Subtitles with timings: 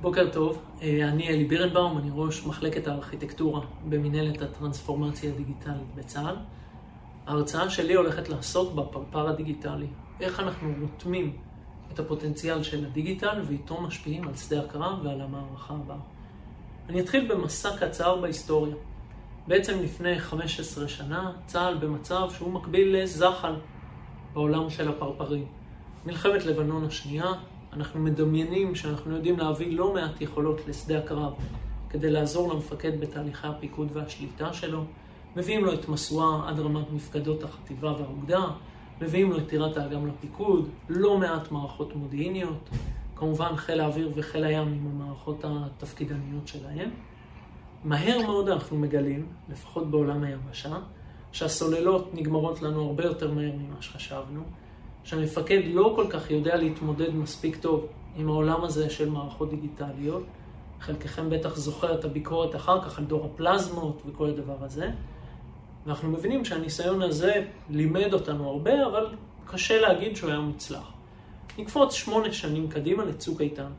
[0.00, 6.36] בוקר טוב, אה, אני אלי בירנבאום, אני ראש מחלקת הארכיטקטורה במנהלת הטרנספורמציה הדיגיטלית בצה"ל.
[7.26, 9.86] ההרצאה שלי הולכת לעסוק בפרפר הדיגיטלי,
[10.20, 11.36] איך אנחנו רותמים
[11.92, 15.96] את הפוטנציאל של הדיגיטל ואיתו משפיעים על שדה הקרב ועל המערכה הבאה.
[16.88, 18.74] אני אתחיל במסע קצר בהיסטוריה.
[19.46, 23.54] בעצם לפני 15 שנה, צה"ל במצב שהוא מקביל לזחל
[24.32, 25.46] בעולם של הפרפרים.
[26.06, 27.32] מלחמת לבנון השנייה,
[27.72, 31.32] אנחנו מדמיינים שאנחנו יודעים להביא לא מעט יכולות לשדה הקרב
[31.90, 34.84] כדי לעזור למפקד בתהליכי הפיקוד והשליטה שלו.
[35.36, 38.44] מביאים לו את משואה עד רמת מפקדות החטיבה והאוגדה,
[39.00, 42.68] מביאים לו את טירת האגם לפיקוד, לא מעט מערכות מודיעיניות,
[43.16, 46.90] כמובן חיל האוויר וחיל הים עם המערכות התפקידניות שלהם.
[47.84, 50.76] מהר מאוד אנחנו מגלים, לפחות בעולם היבשה,
[51.32, 54.42] שהסוללות נגמרות לנו הרבה יותר מהר ממה שחשבנו,
[55.04, 60.22] שהמפקד לא כל כך יודע להתמודד מספיק טוב עם העולם הזה של מערכות דיגיטליות.
[60.80, 64.90] חלקכם בטח זוכר את הביקורת אחר כך על דור הפלזמות וכל הדבר הזה.
[65.86, 69.06] ואנחנו מבינים שהניסיון הזה לימד אותנו הרבה, אבל
[69.46, 70.92] קשה להגיד שהוא היה מוצלח.
[71.58, 73.70] נקפוץ שמונה שנים קדימה לצוק איתן.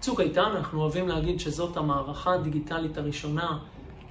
[0.00, 3.58] צוק איתן, אנחנו אוהבים להגיד שזאת המערכה הדיגיטלית הראשונה,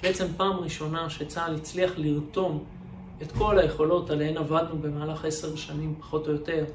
[0.04, 2.64] בעצם פעם ראשונה שצה"ל הצליח לרתום
[3.22, 6.66] את כל היכולות עליהן עבדנו במהלך עשר שנים, פחות או יותר.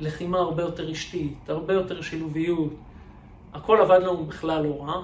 [0.00, 2.72] לחימה הרבה יותר אשתית, הרבה יותר שילוביות.
[3.52, 5.02] הכל עבד לנו בכלל לא רע.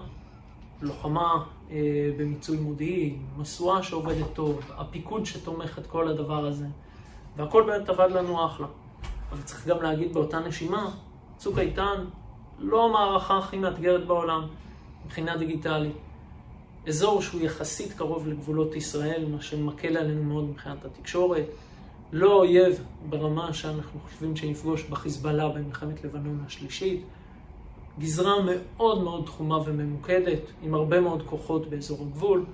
[0.82, 1.76] לוחמה אה,
[2.16, 6.66] במיצוי מודיעין, משואה שעובדת טוב, הפיקוד שתומך את כל הדבר הזה.
[7.36, 8.66] והכל באמת עבד לנו אחלה.
[9.32, 10.90] אבל צריך גם להגיד באותה נשימה,
[11.36, 12.04] צוק איתן
[12.58, 14.46] לא המערכה הכי מאתגרת בעולם
[15.04, 15.96] מבחינה דיגיטלית.
[16.86, 21.44] אזור שהוא יחסית קרוב לגבולות ישראל, מה שמקל עלינו מאוד מבחינת התקשורת.
[22.12, 27.02] לא אויב ברמה שאנחנו חושבים שנפגוש בחיזבאללה במלחמת לבנון השלישית.
[27.98, 32.44] גזרה מאוד מאוד תחומה וממוקדת, עם הרבה מאוד כוחות באזור הגבול.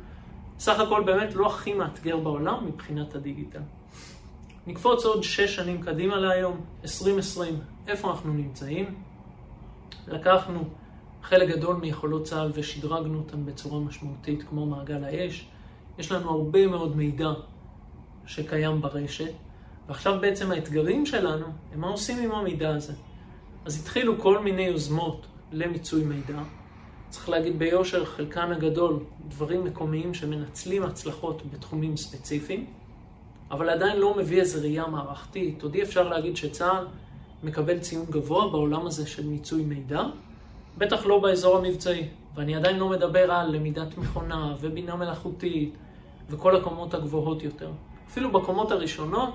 [0.59, 3.61] סך הכל באמת לא הכי מאתגר בעולם מבחינת הדיגיטל.
[4.67, 7.59] נקפוץ עוד שש שנים קדימה להיום, 2020,
[7.89, 8.95] איפה אנחנו נמצאים?
[10.09, 10.65] לקחנו
[11.29, 15.47] חלק גדול מיכולות צה"ל ושדרגנו אותן בצורה משמעותית, כמו מעגל האש.
[15.99, 17.33] יש לנו הרבה מאוד מידע
[18.27, 19.33] שקיים ברשת,
[19.89, 22.93] ועכשיו בעצם האתגרים שלנו הם מה עושים עם המידע הזה.
[23.65, 26.39] אז התחילו כל מיני יוזמות למיצוי מידע.
[27.09, 32.67] צריך להגיד ביושר, חלקן הגדול דברים מקומיים שמנצלים הצלחות בתחומים ספציפיים,
[33.51, 35.63] אבל עדיין לא מביא איזו ראייה מערכתית.
[35.63, 36.87] עוד אי אפשר להגיד שצה"ל
[37.43, 40.03] מקבל ציון גבוה בעולם הזה של מיצוי מידע,
[40.79, 42.09] בטח לא באזור המבצעי.
[42.37, 45.77] ואני עדיין לא מדבר על למידת מכונה ובינה מלאכותית
[46.31, 47.71] וכל הקומות הגבוהות יותר.
[48.09, 49.35] אפילו בקומות הראשונות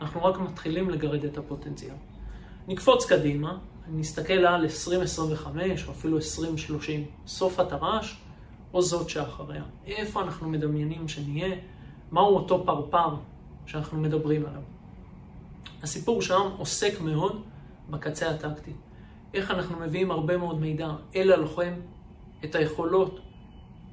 [0.00, 1.94] אנחנו רק מתחילים לגרד את הפוטנציאל.
[2.68, 8.16] נקפוץ קדימה, נסתכל על 2025 או אפילו 2030, סוף התר"ש
[8.74, 9.64] או זאת שאחריה.
[9.86, 11.56] איפה אנחנו מדמיינים שנהיה,
[12.12, 13.16] מהו אותו פרפר
[13.66, 14.62] שאנחנו מדברים עליו.
[15.82, 17.42] הסיפור שם עוסק מאוד
[17.90, 18.72] בקצה הטקטי.
[19.34, 21.72] איך אנחנו מביאים הרבה מאוד מידע אל הלוחם,
[22.44, 23.20] את היכולות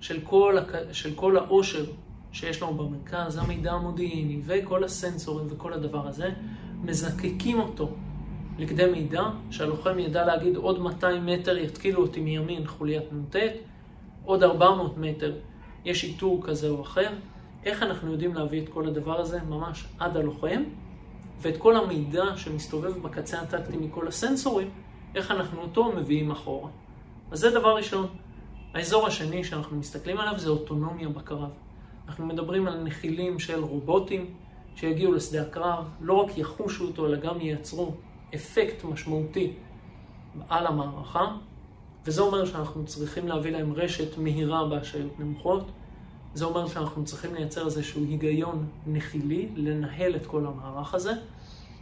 [0.01, 0.71] של כל, הק...
[0.91, 1.85] של כל העושר
[2.31, 6.29] שיש לנו במרכז, המידע המודיעיני וכל הסנסורים וכל הדבר הזה,
[6.83, 7.89] מזקקים אותו
[8.57, 13.35] לכדי מידע, שהלוחם ידע להגיד עוד 200 מטר יתקילו אותי מימין חוליית נ"ט,
[14.25, 15.35] עוד 400 מטר
[15.85, 17.09] יש איתור כזה או אחר.
[17.65, 20.63] איך אנחנו יודעים להביא את כל הדבר הזה ממש עד הלוחם,
[21.41, 24.69] ואת כל המידע שמסתובב בקצה הטקטי מכל הסנסורים,
[25.15, 26.69] איך אנחנו אותו מביאים אחורה.
[27.31, 28.07] אז זה דבר ראשון.
[28.73, 31.49] האזור השני שאנחנו מסתכלים עליו זה אוטונומיה בקרב.
[32.07, 34.33] אנחנו מדברים על נחילים של רובוטים
[34.75, 37.91] שיגיעו לשדה הקרב, לא רק יחושו אותו, אלא גם ייצרו
[38.35, 39.53] אפקט משמעותי
[40.49, 41.35] על המערכה,
[42.05, 45.71] וזה אומר שאנחנו צריכים להביא להם רשת מהירה בהשעיות נמוכות.
[46.33, 51.13] זה אומר שאנחנו צריכים לייצר איזשהו היגיון נחילי, לנהל את כל המערך הזה,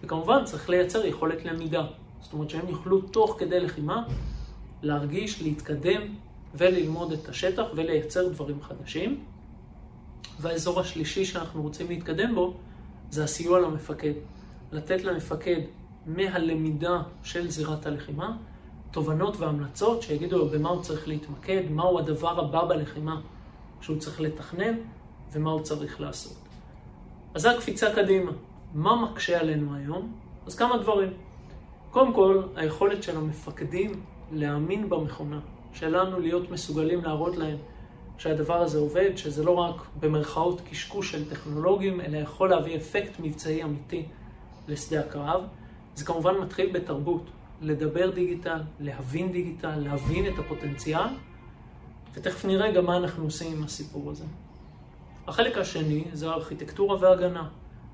[0.04, 1.86] וכמובן צריך לייצר יכולת למידה.
[2.22, 4.04] זאת אומרת שהם יוכלו תוך כדי לחימה
[4.82, 6.02] להרגיש, להתקדם
[6.56, 9.24] וללמוד את השטח ולייצר דברים חדשים.
[10.40, 12.54] והאזור השלישי שאנחנו רוצים להתקדם בו
[13.10, 14.14] זה הסיוע למפקד.
[14.72, 15.62] לתת למפקד
[16.06, 18.38] מהלמידה של זירת הלחימה
[18.92, 23.22] תובנות והמלצות שיגידו לו במה הוא צריך להתמקד, מהו הדבר הבא בלחימה
[23.81, 24.75] שהוא צריך לתכנן
[25.31, 26.38] ומה הוא צריך לעשות.
[27.34, 28.31] אז זה הקפיצה קדימה.
[28.74, 30.13] מה מקשה עלינו היום?
[30.46, 31.13] אז כמה דברים.
[31.92, 33.92] קודם כל, היכולת של המפקדים
[34.31, 35.39] להאמין במכונה,
[35.74, 37.57] שלנו להיות מסוגלים להראות להם
[38.18, 43.63] שהדבר הזה עובד, שזה לא רק במרכאות קשקוש של טכנולוגים, אלא יכול להביא אפקט מבצעי
[43.63, 44.06] אמיתי
[44.68, 45.44] לשדה הקרב.
[45.95, 47.24] זה כמובן מתחיל בתרבות.
[47.62, 51.10] לדבר דיגיטל, להבין דיגיטל, להבין את הפוטנציאל,
[52.13, 54.25] ותכף נראה גם מה אנחנו עושים עם הסיפור הזה.
[55.28, 57.48] החלק השני זה הארכיטקטורה והגנה.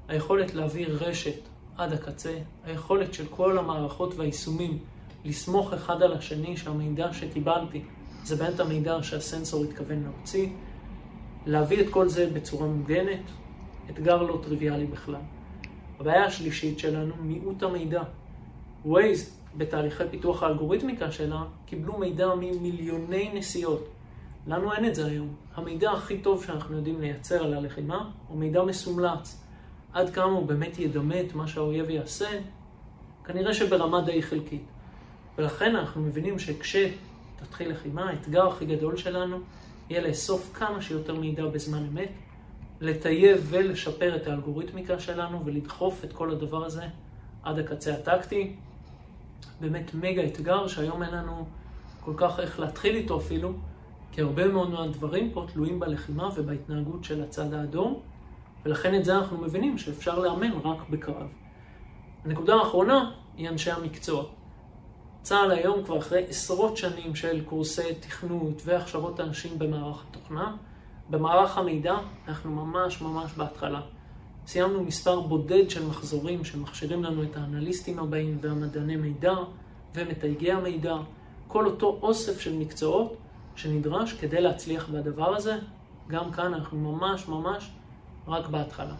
[0.08, 1.40] היכולת להעביר רשת
[1.78, 4.78] עד הקצה, היכולת של כל המערכות והיישומים
[5.26, 7.82] לסמוך אחד על השני שהמידע שקיבלתי
[8.24, 10.50] זה באמת המידע שהסנסור התכוון להוציא,
[11.46, 13.22] להביא את כל זה בצורה מוגנת,
[13.90, 15.22] אתגר לא טריוויאלי בכלל.
[16.00, 18.04] הבעיה השלישית שלנו, מיעוט המידע.
[18.86, 23.88] Waze, בתהליכי פיתוח האלגוריתמיקה שלה, קיבלו מידע ממיליוני נסיעות.
[24.48, 25.36] לנו אין את זה היום.
[25.56, 29.44] המידע הכי טוב שאנחנו יודעים לייצר על הלחימה הוא מידע מסומלץ.
[29.94, 32.30] עד כמה הוא באמת ידמה את מה שהאויב יעשה,
[33.26, 34.64] כנראה שברמה די חלקית.
[35.38, 39.38] ולכן אנחנו מבינים שכשתתחיל לחימה, האתגר הכי גדול שלנו
[39.90, 42.10] יהיה לאסוף כמה שיותר מידע בזמן אמת,
[42.82, 46.84] לטייב ולשפר את האלגוריתמיקה שלנו ולדחוף את כל הדבר הזה
[47.44, 48.56] עד הקצה הטקטי.
[49.62, 51.46] באמת מגה אתגר שהיום אין לנו
[52.02, 53.54] כל כך איך להתחיל איתו אפילו,
[54.12, 58.02] כי הרבה מאוד מהדברים פה תלויים בלחימה ובהתנהגות של הצד האדום,
[58.66, 61.28] ולכן את זה אנחנו מבינים שאפשר לאמן רק בקרב.
[62.26, 64.24] הנקודה האחרונה היא אנשי המקצוע.
[65.22, 70.56] צה"ל היום כבר אחרי עשרות שנים של קורסי תכנות והכשרות אנשים במערך התוכנה.
[71.10, 71.96] במערך המידע
[72.28, 73.82] אנחנו ממש ממש בהתחלה.
[74.48, 79.34] סיימנו מספר בודד של מחזורים שמכשירים לנו את האנליסטים הבאים והמדעני מידע
[79.96, 80.96] ומתייגי המידע,
[81.48, 83.18] כל אותו אוסף של מקצועות
[83.56, 85.58] שנדרש כדי להצליח בדבר הזה.
[86.08, 87.72] גם כאן אנחנו ממש ממש
[88.28, 88.96] רק בהתחלה.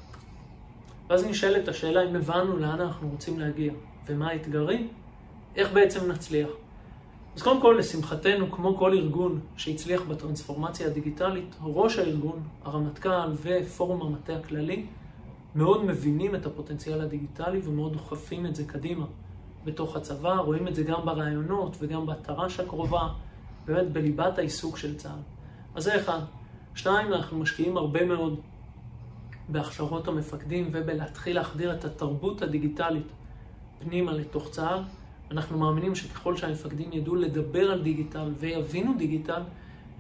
[1.10, 3.74] ואז נשאלת השאלה אם הבנו לאן אנחנו רוצים להגיע
[4.08, 4.88] ומה האתגרים,
[5.56, 6.50] איך בעצם נצליח.
[7.36, 14.36] אז קודם כל, לשמחתנו, כמו כל ארגון שהצליח בטרנספורמציה הדיגיטלית, ראש הארגון, הרמטכ"ל ופורום המטה
[14.36, 14.86] הכללי
[15.56, 19.06] מאוד מבינים את הפוטנציאל הדיגיטלי ומאוד דוחפים את זה קדימה
[19.66, 23.08] בתוך הצבא, רואים את זה גם ברעיונות וגם בתר"ש הקרובה,
[23.66, 25.20] באמת בליבת העיסוק של צה"ל.
[25.76, 26.20] אז זה אחד.
[26.76, 28.40] שתיים, אנחנו משקיעים הרבה מאוד
[29.54, 33.08] בהכשרות המפקדים ובלהתחיל להחדיר את התרבות הדיגיטלית
[33.80, 34.80] פנימה לתוך צה"ל.
[35.32, 39.42] אנחנו מאמינים שככל שהמפקדים ידעו לדבר על דיגיטל ויבינו דיגיטל,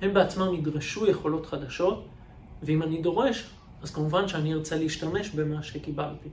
[0.01, 2.05] הם בעצמם ידרשו יכולות חדשות,
[2.63, 3.49] ואם אני דורש,
[3.81, 6.29] אז כמובן שאני ארצה להשתמש במה שקיבלתי.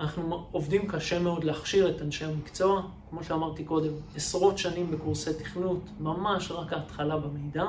[0.00, 5.80] אנחנו עובדים קשה מאוד להכשיר את אנשי המקצוע, כמו שאמרתי קודם, עשרות שנים בקורסי תכנות,
[6.00, 7.64] ממש רק ההתחלה במידע.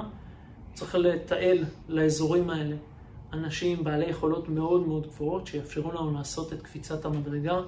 [0.73, 1.57] צריך לתעל
[1.89, 2.75] לאזורים האלה
[3.33, 7.61] אנשים בעלי יכולות מאוד מאוד גבוהות, שיאפשרו לנו לעשות את קפיצת המדרגה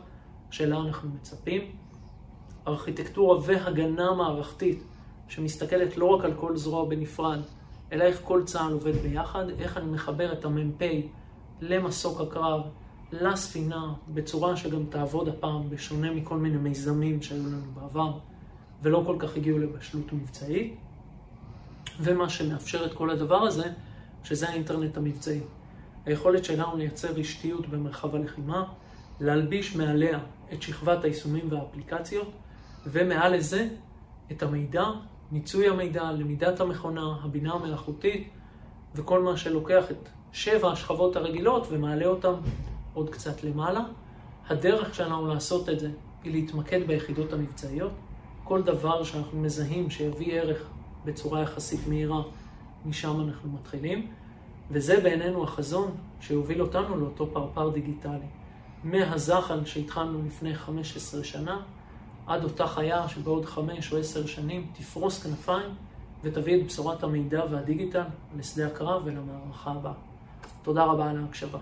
[0.52, 1.62] שלה אנחנו מצפים.
[2.68, 4.84] ארכיטקטורה והגנה מערכתית,
[5.28, 7.40] שמסתכלת לא רק על כל זרוע בנפרד,
[7.92, 10.82] אלא איך כל צה"ל עובד ביחד, איך אני מחבר את המ"פ
[11.62, 12.62] למסוק הקרב,
[13.12, 18.18] לספינה, בצורה שגם תעבוד הפעם, בשונה מכל מיני מיזמים שהיו לנו בעבר,
[18.82, 20.76] ולא כל כך הגיעו לבשלות מבצעית.
[22.00, 23.70] ומה שמאפשר את כל הדבר הזה,
[24.26, 25.40] שזה האינטרנט המבצעי.
[26.06, 28.64] היכולת שלנו לייצר רשתיות במרחב הלחימה,
[29.20, 30.20] להלביש מעליה
[30.54, 32.32] את שכבת היישומים והאפליקציות,
[32.86, 33.68] ומעל לזה
[34.32, 34.84] את המידע,
[35.32, 38.30] מיצוי המידע, למידת המכונה, הבינה המלאכותית,
[38.96, 42.34] וכל מה שלוקח את שבע השכבות הרגילות ומעלה אותן
[42.94, 43.82] עוד קצת למעלה.
[44.50, 45.90] הדרך שלנו לעשות את זה
[46.24, 47.92] היא להתמקד ביחידות המבצעיות.
[48.44, 50.68] כל דבר שאנחנו מזהים שיביא ערך
[51.06, 52.22] בצורה יחסית מהירה,
[52.86, 54.08] משם אנחנו מתחילים.
[54.72, 58.28] וזה בעינינו החזון שהוביל אותנו לאותו פרפר דיגיטלי.
[58.84, 61.60] מהזחל שהתחלנו לפני 15 שנה,
[62.28, 65.70] עד אותה חיה שבעוד 5 או 10 שנים תפרוס כנפיים
[66.24, 68.04] ותביא את בשורת המידע והדיגיטל
[68.38, 69.94] לשדה הקרב ולמערכה הבאה.
[70.64, 71.60] תודה רבה על ההקשבה.